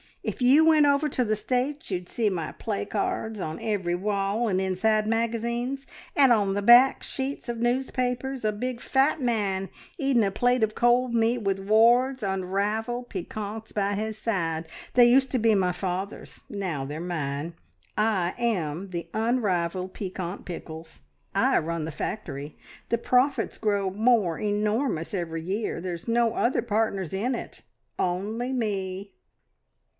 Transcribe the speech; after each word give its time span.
If 0.23 0.39
you 0.41 0.65
went 0.65 0.85
over 0.87 1.09
to 1.09 1.25
the 1.25 1.35
States 1.35 1.89
you'd 1.89 2.09
see 2.09 2.29
my 2.29 2.51
placards 2.51 3.39
on 3.39 3.59
every 3.59 3.95
wall, 3.95 4.47
and 4.47 4.59
inside 4.61 5.07
magazines, 5.07 5.85
and 6.15 6.31
on 6.31 6.53
the 6.53 6.61
back 6.63 7.01
sheets 7.01 7.49
of 7.49 7.57
newspapers 7.57 8.43
a 8.45 8.51
big, 8.51 8.81
fat 8.81 9.19
man 9.21 9.69
eating 9.99 10.23
a 10.23 10.29
plate 10.31 10.61
of 10.61 10.73
cold 10.75 11.13
meat 11.13 11.39
with 11.39 11.59
Ward's 11.59 12.21
unrivalled 12.21 13.09
piquants 13.09 13.71
by 13.71 13.93
his 13.93 14.17
side. 14.17 14.67
They 14.93 15.05
used 15.05 15.31
to 15.31 15.39
be 15.39 15.53
my 15.55 15.71
father's: 15.71 16.41
now 16.49 16.85
they're 16.85 16.99
mine. 16.99 17.53
I 17.97 18.33
am 18.39 18.89
the 18.89 19.07
Unrivalled 19.15 19.93
Piquant 19.93 20.45
Pickles. 20.45 21.01
I 21.33 21.57
run 21.59 21.85
the 21.85 21.91
factory. 21.91 22.57
The 22.89 22.99
profits 22.99 23.57
grow 23.57 23.89
more 23.89 24.39
e 24.39 24.51
normous 24.51 25.13
every 25.15 25.43
year. 25.43 25.79
There's 25.81 26.07
no 26.07 26.33
other 26.35 26.61
partners 26.61 27.13
in 27.13 27.33
it, 27.33 27.61
only 27.99 28.51
Me!" 28.51 29.13